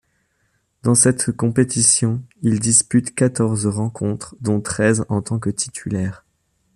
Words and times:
Dans 0.81 0.95
cette 0.95 1.31
compétition, 1.31 2.23
il 2.41 2.59
dispute 2.59 3.13
quatorze 3.13 3.67
rencontres, 3.67 4.33
dont 4.41 4.59
treize 4.59 5.05
en 5.09 5.21
tant 5.21 5.37
que 5.37 5.51
titulaire. 5.51 6.25